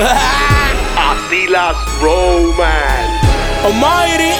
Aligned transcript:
Atilas 0.96 1.76
Roman. 2.00 3.20
Almighty. 3.64 4.32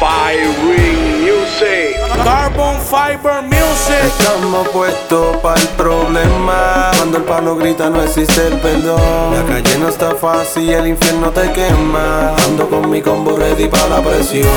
Firing 0.00 1.22
Music. 1.22 1.94
Carbon 2.24 2.76
Fiber 2.80 3.42
Music. 3.42 4.02
Estamos 4.04 4.66
puestos 4.68 5.36
para 5.36 5.60
el 5.60 5.68
problema. 5.68 6.90
Cuando 6.96 7.18
el 7.18 7.24
palo 7.24 7.56
grita 7.56 7.88
no 7.90 8.02
existe 8.02 8.48
el 8.48 8.54
perdón. 8.58 9.00
La 9.32 9.44
calle 9.44 9.78
no 9.78 9.88
está 9.88 10.16
fácil, 10.16 10.70
el 10.70 10.88
infierno 10.88 11.30
te 11.30 11.52
quema. 11.52 12.34
Ando 12.46 12.68
con 12.68 12.90
mi 12.90 13.00
combo 13.00 13.36
ready 13.36 13.68
para 13.68 13.88
la 13.88 14.00
presión. 14.00 14.48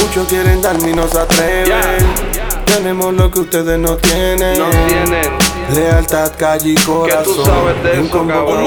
Muchos 0.00 0.28
quieren 0.28 0.62
darme 0.62 0.90
y 0.90 0.94
no 0.94 1.08
se 1.08 1.18
atreven. 1.18 1.98
Tenemos 2.66 3.12
lo 3.14 3.28
que 3.32 3.40
ustedes 3.40 3.78
no 3.80 3.96
tienen. 3.96 4.58
No 4.58 4.70
tienen. 4.70 5.45
Lealtad, 5.70 6.32
calle 6.38 6.70
y 6.70 6.74
corazón. 6.76 7.24
tú 7.24 7.44
sabes 7.44 7.82
de 7.82 8.06
eso, 8.06 8.26
cabrón? 8.26 8.64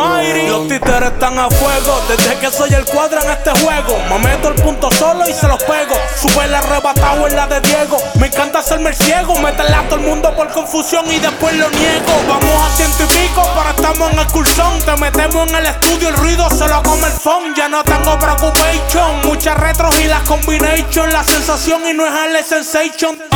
Los 0.49 0.67
títeres 0.67 1.11
están 1.11 1.39
a 1.39 1.49
fuego. 1.49 2.01
Desde 2.09 2.37
que 2.39 2.51
soy 2.51 2.73
el 2.73 2.83
cuadro 2.85 3.21
en 3.21 3.31
este 3.31 3.51
juego. 3.51 3.97
Me 4.09 4.19
meto 4.19 4.49
el 4.49 4.55
punto 4.55 4.91
solo 4.91 5.27
y 5.27 5.33
se 5.33 5.47
los 5.47 5.63
pego. 5.63 5.95
Sube 6.19 6.45
el 6.45 6.53
arrebatado 6.53 7.27
en 7.27 7.35
la 7.35 7.47
de 7.47 7.61
Diego. 7.61 7.97
Me 8.19 8.27
encanta 8.27 8.59
hacerme 8.59 8.89
el 8.89 8.95
ciego. 8.95 9.33
Meterle 9.39 9.75
a 9.75 9.87
todo 9.87 9.99
el 9.99 10.05
mundo 10.05 10.35
por 10.35 10.51
confusión 10.51 11.05
y 11.09 11.19
después 11.19 11.55
lo 11.55 11.69
niego. 11.69 12.13
Vamos 12.27 12.67
a 12.67 12.75
ciento 12.75 13.03
y 13.03 13.07
pico, 13.07 13.47
pero 13.55 13.69
estamos 13.69 14.11
en 14.11 14.19
excursión. 14.19 14.79
Te 14.79 14.97
metemos 14.97 15.49
en 15.49 15.55
el 15.55 15.65
estudio, 15.67 16.09
el 16.09 16.17
ruido 16.17 16.49
se 16.49 16.67
lo 16.67 16.83
come 16.83 17.07
el 17.07 17.13
phone. 17.13 17.55
Ya 17.55 17.69
no 17.69 17.81
tengo 17.83 18.19
preoccupation. 18.19 19.21
Muchas 19.23 19.57
retros 19.57 19.97
y 20.01 20.03
las 20.05 20.23
combination. 20.23 21.11
La 21.13 21.23
sensación 21.23 21.81
y 21.87 21.93
no 21.93 22.05
es 22.05 22.13
el 22.35 22.43
sensation. 22.43 23.28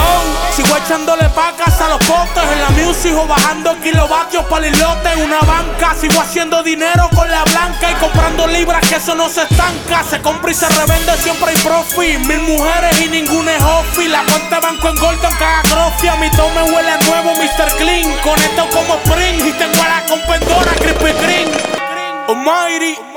Sigo 0.55 0.77
echándole 0.77 1.27
pacas 1.29 1.81
a 1.81 1.89
los 1.89 1.97
potes. 1.99 2.43
En 2.51 2.61
la 2.61 2.69
music 2.69 3.15
o 3.17 3.25
bajando 3.27 3.75
kilovatios 3.81 4.45
para 4.45 4.67
el 4.67 4.73
islote. 4.73 5.13
En 5.13 5.21
una 5.23 5.39
banca 5.39 5.95
sigo 5.99 6.21
haciendo 6.21 6.61
dinero 6.61 7.09
con 7.15 7.29
la 7.29 7.43
blanca 7.43 7.91
y 7.91 7.95
comprando 7.95 8.47
libras 8.47 8.81
que 8.87 8.95
eso 8.95 9.15
no 9.15 9.29
se 9.29 9.43
estanca. 9.43 10.03
Se 10.03 10.21
compra 10.21 10.51
y 10.51 10.53
se 10.53 10.67
revende, 10.69 11.17
siempre 11.17 11.51
hay 11.51 11.57
profit. 11.57 12.19
Mil 12.27 12.41
mujeres 12.41 13.01
y 13.01 13.09
ninguna 13.09 13.55
es 13.55 13.63
offi. 13.63 14.07
La 14.07 14.23
cuenta 14.23 14.59
banco 14.59 14.89
en 14.89 14.95
Golden 14.95 15.31
caga 15.37 15.63
grofia. 15.63 16.15
Mi 16.17 16.29
tome 16.31 16.61
huele 16.71 16.91
a 16.91 16.97
nuevo, 16.97 17.33
Mr. 17.33 17.75
Clean. 17.77 18.11
Conecto 18.21 18.67
como 18.69 18.95
Spring 18.95 19.47
y 19.47 19.51
tengo 19.53 19.81
a 19.81 19.87
la 19.87 20.05
compendora 20.05 20.71
Crispy 20.75 21.13
Green. 21.23 21.49
Almighty. 22.27 23.12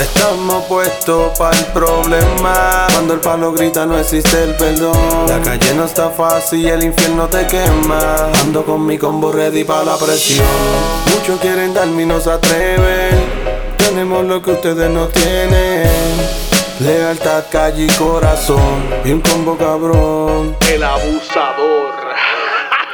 Estamos 0.00 0.64
puestos 0.64 1.38
para 1.38 1.56
el 1.56 1.66
problema. 1.66 2.86
Cuando 2.92 3.14
el 3.14 3.20
palo 3.20 3.52
grita 3.52 3.84
no 3.84 3.98
existe 3.98 4.44
el 4.44 4.56
perdón. 4.56 4.96
La 5.28 5.40
calle 5.42 5.74
no 5.74 5.84
está 5.84 6.08
fácil, 6.08 6.66
el 6.68 6.84
infierno 6.84 7.28
te 7.28 7.46
quema. 7.46 8.30
Ando 8.40 8.64
con 8.64 8.86
mi 8.86 8.96
combo 8.96 9.30
ready 9.30 9.64
para 9.64 9.84
la 9.84 9.96
presión. 9.98 10.46
Muchos 11.14 11.38
quieren 11.40 11.74
darme 11.74 12.02
y 12.02 12.06
no 12.06 12.18
se 12.18 12.30
atreven. 12.30 13.26
Tenemos 13.76 14.24
lo 14.24 14.40
que 14.40 14.52
ustedes 14.52 14.90
no 14.90 15.08
tienen. 15.08 15.90
Lealtad, 16.80 17.44
calle 17.50 17.84
y 17.84 17.96
corazón. 17.98 18.88
Y 19.04 19.12
un 19.12 19.20
combo 19.20 19.58
cabrón. 19.58 20.56
El 20.72 20.82
abusador. 20.82 21.89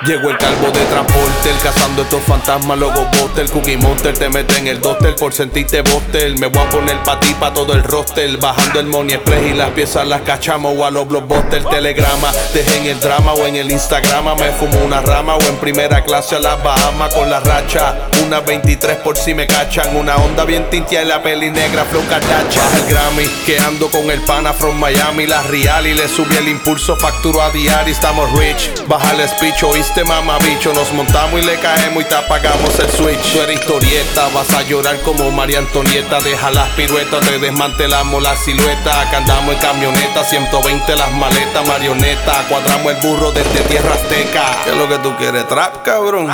Llegó 0.07 0.31
el 0.31 0.39
calvo 0.39 0.71
de 0.71 0.85
transporte, 0.85 1.51
cazando 1.65 2.03
estos 2.03 2.23
fantasmas, 2.23 2.79
luego 2.79 3.05
boster, 3.07 3.51
cookie 3.51 3.77
monster, 3.77 4.17
te 4.17 4.29
mete 4.29 4.57
en 4.59 4.69
el 4.69 4.81
doster 4.81 5.17
por 5.17 5.33
sentirte 5.33 5.83
boster. 5.83 6.39
Me 6.39 6.47
voy 6.47 6.63
a 6.63 6.71
poner 6.71 7.03
pa' 7.03 7.19
ti, 7.19 7.35
pa' 7.35 7.53
todo 7.53 7.73
el 7.73 7.83
roster, 7.83 8.37
bajando 8.37 8.79
el 8.79 8.87
money 8.87 9.17
express 9.17 9.51
y 9.51 9.55
las 9.55 9.71
piezas 9.71 10.07
las 10.07 10.21
cachamos 10.21 10.79
o 10.79 10.85
a 10.85 10.93
los 10.93 11.09
blockbusters, 11.09 11.69
telegrama. 11.69 12.31
Dejen 12.55 12.87
el 12.87 13.01
drama 13.01 13.33
o 13.33 13.47
en 13.47 13.57
el 13.57 13.69
Instagram, 13.69 14.37
me 14.39 14.53
fumo 14.53 14.79
una 14.85 15.01
rama 15.01 15.35
o 15.35 15.43
en 15.43 15.57
primera 15.57 16.05
clase 16.05 16.37
a 16.37 16.39
las 16.39 16.63
Bahamas 16.63 17.13
con 17.13 17.29
la 17.29 17.41
racha. 17.41 17.97
Una 18.25 18.39
23 18.39 18.99
por 18.99 19.17
si 19.17 19.35
me 19.35 19.49
cachan, 19.49 19.97
una 19.97 20.15
onda 20.17 20.45
bien 20.45 20.71
tintia 20.71 21.03
en 21.03 21.09
la 21.09 21.21
peli 21.21 21.51
negra, 21.51 21.85
flow 21.85 22.05
cardacha. 22.09 22.61
El 22.77 22.87
Grammy, 22.95 23.27
que 23.45 23.59
ando 23.59 23.91
con 23.91 24.09
el 24.09 24.21
pana 24.21 24.53
from 24.53 24.79
Miami, 24.79 25.27
la 25.27 25.43
real 25.43 25.85
y 25.85 25.95
le 25.95 26.07
subí 26.07 26.37
el 26.37 26.49
impulso, 26.49 26.95
facturo 26.95 27.43
a 27.43 27.51
diario, 27.51 27.93
estamos 27.93 28.31
rich. 28.39 28.71
Baja 28.87 29.11
el 29.11 29.29
speech, 29.29 29.65
oíste 29.65 29.96
mamá 30.05 30.39
bicho, 30.39 30.73
nos 30.73 30.93
montamos 30.93 31.41
y 31.41 31.47
le 31.47 31.59
caemos 31.59 32.03
y 32.03 32.07
te 32.07 32.15
apagamos 32.15 32.79
el 32.79 32.91
switch. 32.91 33.33
Tú 33.33 33.41
eres 33.41 33.61
historieta, 33.61 34.29
vas 34.35 34.53
a 34.55 34.63
llorar 34.63 35.01
como 35.03 35.31
María 35.31 35.59
Antonieta, 35.59 36.21
deja 36.21 36.51
las 36.51 36.69
piruetas, 36.71 37.21
te 37.27 37.39
desmantelamos 37.39 38.23
la 38.23 38.37
silueta. 38.37 39.03
Acá 39.03 39.19
andamos 39.19 39.55
en 39.55 39.61
camioneta, 39.61 40.25
120 40.25 40.97
las 40.97 41.13
maletas, 41.13 41.67
marioneta, 41.67 42.45
cuadramos 42.49 42.93
el 42.93 43.01
burro 43.01 43.33
desde 43.33 43.61
tierra 43.63 43.95
azteca. 43.95 44.45
¿Qué 44.65 44.71
es 44.71 44.77
lo 44.77 44.89
que 44.89 44.99
tú 44.99 45.17
quieres, 45.17 45.47
trap, 45.49 45.83
cabrón? 45.83 46.29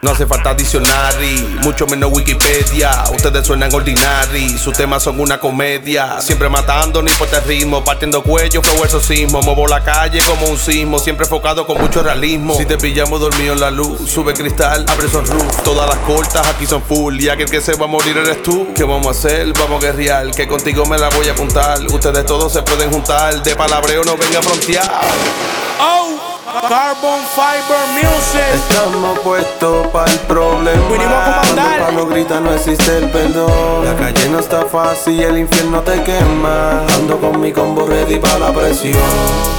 No 0.00 0.12
hace 0.12 0.26
falta 0.26 0.54
diccionary, 0.54 1.58
mucho 1.62 1.84
menos 1.88 2.12
Wikipedia. 2.12 3.02
Ustedes 3.12 3.44
suenan 3.44 3.74
ordinary, 3.74 4.56
sus 4.56 4.72
temas 4.76 5.02
son 5.02 5.18
una 5.18 5.40
comedia. 5.40 6.20
Siempre 6.20 6.48
matando, 6.48 7.02
ni 7.02 7.10
por 7.12 7.26
el 7.34 7.42
ritmo, 7.42 7.84
partiendo 7.84 8.22
cuello, 8.22 8.62
flow 8.62 8.84
exorcismo. 8.84 9.42
Muevo 9.42 9.66
la 9.66 9.82
calle 9.82 10.20
como 10.20 10.46
un 10.46 10.56
sismo, 10.56 11.00
siempre 11.00 11.24
enfocado 11.24 11.66
con 11.66 11.80
mucho 11.80 12.00
realismo. 12.00 12.56
Si 12.56 12.64
te 12.64 12.78
pillamos 12.78 13.18
dormido 13.18 13.54
en 13.54 13.60
la 13.60 13.72
luz, 13.72 14.08
sube 14.08 14.34
cristal, 14.34 14.84
abre 14.86 15.08
son 15.08 15.26
roof. 15.26 15.64
Todas 15.64 15.88
las 15.88 15.98
cortas 16.06 16.46
aquí 16.46 16.64
son 16.64 16.80
full, 16.80 17.20
y 17.20 17.28
aquel 17.28 17.50
que 17.50 17.60
se 17.60 17.74
va 17.74 17.86
a 17.86 17.88
morir 17.88 18.16
eres 18.16 18.40
tú. 18.44 18.68
¿Qué 18.76 18.84
vamos 18.84 19.08
a 19.08 19.10
hacer? 19.10 19.52
Vamos 19.58 19.82
a 19.82 19.86
guerrear, 19.88 20.30
que 20.30 20.46
contigo 20.46 20.86
me 20.86 20.96
la 20.96 21.08
voy 21.08 21.26
a 21.26 21.32
apuntar. 21.32 21.80
Ustedes 21.86 22.24
todos 22.24 22.52
se 22.52 22.62
pueden 22.62 22.92
juntar, 22.92 23.42
de 23.42 23.56
palabreo 23.56 24.04
no 24.04 24.16
venga 24.16 24.38
a 24.38 24.42
frontear. 24.42 25.00
Oh, 25.80 26.37
Carbon 26.48 27.20
Fiber 27.34 27.86
Music. 27.92 28.40
Estamos 28.54 29.18
puestos 29.18 29.86
para 29.88 30.10
el 30.10 30.18
problema. 30.20 30.88
Vinimos 30.88 31.12
a 31.12 31.40
comandar. 31.40 31.78
Cuando 31.78 31.78
el 31.78 31.78
palo 31.78 32.06
grita 32.06 32.40
no 32.40 32.54
existe 32.54 32.98
el 32.98 33.10
perdón. 33.10 33.84
La 33.84 33.94
calle 33.94 34.28
no 34.30 34.38
está 34.38 34.64
fácil, 34.64 35.20
el 35.20 35.38
infierno 35.38 35.82
te 35.82 36.02
quema. 36.02 36.86
Ando 36.94 37.18
con 37.18 37.40
mi 37.40 37.52
combo 37.52 37.86
ready 37.86 38.18
para 38.18 38.38
la 38.38 38.52
presión. 38.52 38.98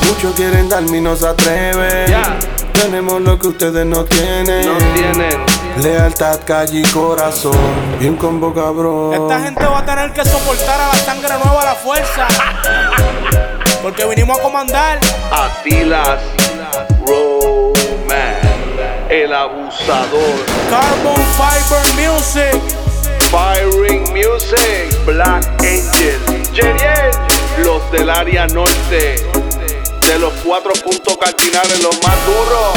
Muchos 0.08 0.34
quieren 0.36 0.68
darme 0.68 0.98
y 0.98 1.02
no 1.02 1.16
se 1.16 1.28
atreven. 1.28 2.08
Ya. 2.08 2.40
Tenemos 2.74 3.22
lo 3.22 3.38
que 3.38 3.50
ustedes 3.50 3.86
no 3.86 4.06
tienen. 4.06 4.66
No 4.66 4.78
tienen. 4.96 5.46
Lealtad, 5.84 6.40
calle 6.44 6.80
y 6.80 6.92
corazón. 6.92 7.54
Y 8.02 8.08
un 8.08 8.16
combo 8.16 8.52
cabrón. 8.52 9.14
Esta 9.14 9.40
gente 9.42 9.64
va 9.64 9.80
a 9.80 9.86
tener 9.86 10.12
que 10.12 10.26
soportar 10.26 10.82
a 10.82 10.88
la 10.88 10.96
sangre 10.96 11.34
nueva 11.44 11.62
a 11.62 11.66
la 11.66 11.76
fuerza. 11.76 12.28
Porque 13.84 14.06
vinimos 14.06 14.40
a 14.40 14.42
comandar. 14.42 15.00
Atilas 15.32 16.39
Roman. 17.06 18.40
El 19.10 19.34
abusador. 19.34 20.46
Carbon 20.70 21.22
Fiber 21.38 21.94
Music. 21.96 22.62
Firing 23.32 24.04
Music. 24.14 25.06
Black 25.06 25.46
Angel. 25.60 26.20
Jeriel. 26.54 27.12
Los 27.64 27.92
del 27.92 28.10
área 28.10 28.48
norte. 28.48 29.16
De 30.02 30.20
los 30.20 30.34
cuatro 30.44 30.74
puntos 30.84 31.18
cardinales, 31.18 31.82
los 31.82 31.96
más 32.04 32.26
duros. 32.26 32.74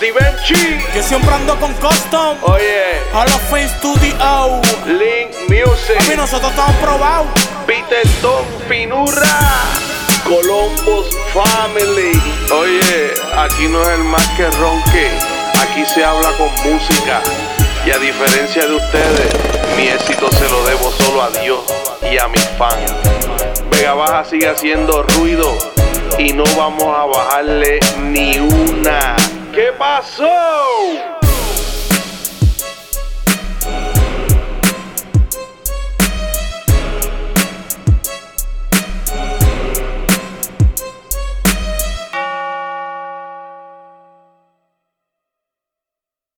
Divenchi. 0.00 0.80
Yo 0.94 1.02
siempre 1.02 1.34
ando 1.34 1.58
con 1.58 1.72
custom. 1.74 2.36
Oye. 2.42 3.00
Hall 3.12 3.26
of 3.26 3.42
Fame 3.50 3.68
Studio. 3.68 4.60
Link 4.86 5.34
Music. 5.48 6.16
nosotros 6.16 6.50
estamos 6.50 6.76
probados. 6.76 7.28
Peter 7.66 8.06
Tom 8.20 8.44
Finurra. 8.68 9.91
Columbus 10.24 11.16
Family. 11.32 12.12
Oye, 12.52 13.14
aquí 13.36 13.68
no 13.68 13.82
es 13.82 13.88
el 13.90 14.04
más 14.04 14.26
que 14.36 14.50
ronque. 14.50 15.08
Aquí 15.62 15.84
se 15.84 16.04
habla 16.04 16.30
con 16.38 16.48
música. 16.72 17.20
Y 17.84 17.90
a 17.90 17.98
diferencia 17.98 18.66
de 18.66 18.74
ustedes, 18.74 19.32
mi 19.76 19.88
éxito 19.88 20.30
se 20.30 20.48
lo 20.48 20.64
debo 20.64 20.90
solo 20.92 21.22
a 21.22 21.30
Dios 21.30 21.60
y 22.10 22.18
a 22.18 22.28
mis 22.28 22.44
fans. 22.58 22.92
Vega 23.70 23.94
Baja 23.94 24.24
sigue 24.24 24.48
haciendo 24.48 25.02
ruido 25.02 25.56
y 26.18 26.32
no 26.32 26.44
vamos 26.56 26.84
a 26.84 27.06
bajarle 27.06 27.80
ni 27.98 28.38
una. 28.38 29.16
¿Qué 29.52 29.72
pasó? 29.76 31.21